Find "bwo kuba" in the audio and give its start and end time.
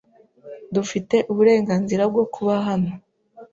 2.11-2.53